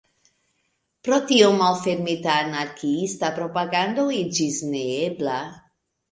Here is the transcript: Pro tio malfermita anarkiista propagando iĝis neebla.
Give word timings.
Pro 1.07 1.17
tio 1.31 1.49
malfermita 1.57 2.37
anarkiista 2.45 3.29
propagando 3.35 4.05
iĝis 4.21 4.57
neebla. 4.71 5.37